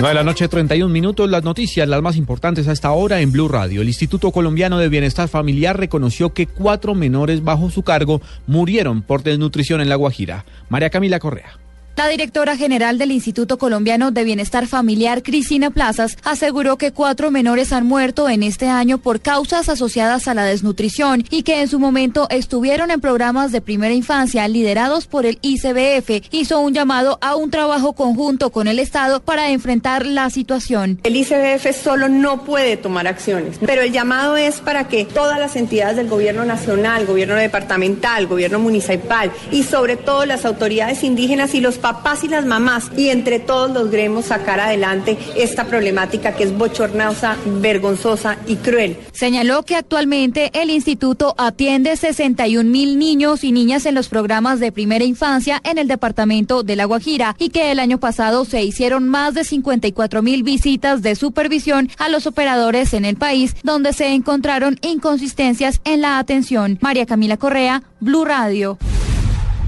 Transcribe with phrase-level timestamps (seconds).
[0.00, 1.28] 9 de la noche, 31 minutos.
[1.28, 3.82] Las noticias, las más importantes a esta hora en Blue Radio.
[3.82, 9.22] El Instituto Colombiano de Bienestar Familiar reconoció que cuatro menores bajo su cargo murieron por
[9.22, 10.46] desnutrición en La Guajira.
[10.70, 11.58] María Camila Correa.
[12.00, 17.74] La directora general del Instituto Colombiano de Bienestar Familiar, Cristina Plazas, aseguró que cuatro menores
[17.74, 21.78] han muerto en este año por causas asociadas a la desnutrición y que en su
[21.78, 26.26] momento estuvieron en programas de primera infancia liderados por el ICBF.
[26.30, 31.00] Hizo un llamado a un trabajo conjunto con el Estado para enfrentar la situación.
[31.02, 35.54] El ICBF solo no puede tomar acciones, pero el llamado es para que todas las
[35.54, 41.60] entidades del gobierno nacional, gobierno departamental, gobierno municipal y sobre todo las autoridades indígenas y
[41.60, 46.56] los papás y las mamás y entre todos logremos sacar adelante esta problemática que es
[46.56, 48.96] bochornosa, vergonzosa y cruel.
[49.10, 54.70] Señaló que actualmente el instituto atiende 61 mil niños y niñas en los programas de
[54.70, 59.08] primera infancia en el departamento de La Guajira y que el año pasado se hicieron
[59.08, 64.14] más de 54 mil visitas de supervisión a los operadores en el país donde se
[64.14, 66.78] encontraron inconsistencias en la atención.
[66.80, 68.78] María Camila Correa, Blue Radio.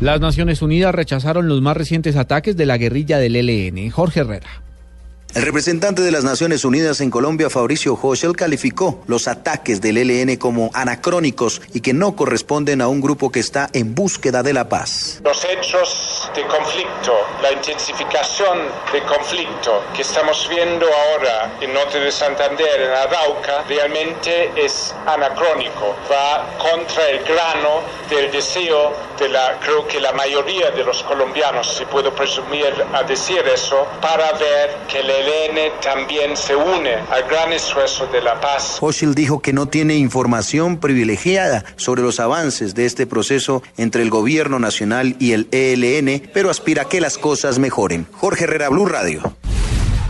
[0.00, 3.90] Las Naciones Unidas rechazaron los más recientes ataques de la guerrilla del ELN.
[3.90, 4.64] Jorge Herrera.
[5.34, 10.36] El representante de las Naciones Unidas en Colombia, Fabricio Hoschel, calificó los ataques del ELN
[10.36, 14.68] como anacrónicos y que no corresponden a un grupo que está en búsqueda de la
[14.68, 15.20] paz.
[15.24, 22.10] Los hechos de conflicto, la intensificación de conflicto que estamos viendo ahora en Norte de
[22.10, 25.94] Santander, en Arauca, realmente es anacrónico.
[26.10, 31.76] Va contra el grano del deseo de la, creo que la mayoría de los colombianos,
[31.76, 37.22] si puedo presumir a decir eso, para ver que el ELN también se une al
[37.24, 38.78] gran esfuerzo de la paz.
[38.80, 44.10] Hochschild dijo que no tiene información privilegiada sobre los avances de este proceso entre el
[44.10, 48.06] gobierno nacional y el ELN, pero aspira a que las cosas mejoren.
[48.12, 49.22] Jorge Herrera, Blue Radio.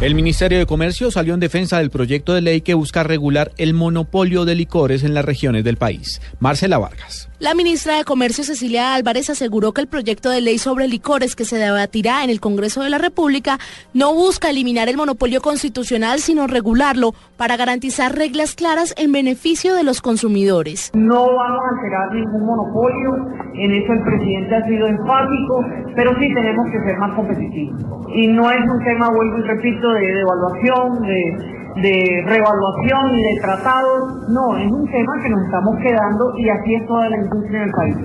[0.00, 3.74] El Ministerio de Comercio salió en defensa del proyecto de ley que busca regular el
[3.74, 6.20] monopolio de licores en las regiones del país.
[6.40, 7.30] Marcela Vargas.
[7.38, 11.44] La ministra de Comercio Cecilia Álvarez aseguró que el proyecto de ley sobre licores que
[11.44, 13.58] se debatirá en el Congreso de la República
[13.92, 19.84] no busca eliminar el monopolio constitucional, sino regularlo para garantizar reglas claras en beneficio de
[19.84, 20.90] los consumidores.
[20.94, 23.14] No vamos a alterar ningún monopolio,
[23.54, 28.06] en eso el presidente ha sido enfático, pero sí tenemos que ser más competitivos.
[28.14, 34.28] Y no es un tema, vuelvo y repito, de devaluación, de de revaluación de tratados.
[34.28, 37.70] No, es un tema que nos estamos quedando y así es toda la industria del
[37.72, 37.96] país.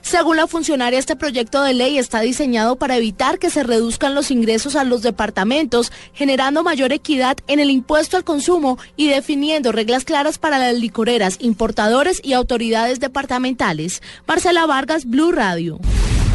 [0.00, 4.30] Según la funcionaria, este proyecto de ley está diseñado para evitar que se reduzcan los
[4.30, 10.04] ingresos a los departamentos, generando mayor equidad en el impuesto al consumo y definiendo reglas
[10.04, 14.00] claras para las licoreras, importadores y autoridades departamentales.
[14.28, 15.78] Marcela Vargas, Blue Radio.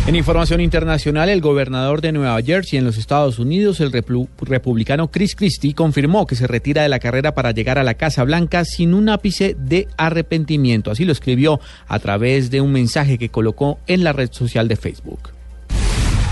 [0.08, 5.36] En información internacional, el gobernador de Nueva Jersey en los Estados Unidos, el republicano Chris
[5.36, 8.96] Christie, confirmó que se retira de la carrera para llegar a la Casa Blanca sin
[8.96, 10.90] un ápice de arrepentimiento.
[10.90, 14.76] Así lo escribió a través de un mensaje que colocó en la red social de
[14.76, 15.30] Facebook.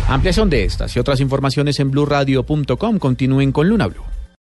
[0.08, 2.98] Ampliación de estas y otras informaciones en blurradio.com.
[2.98, 4.19] Continúen con Luna Blue.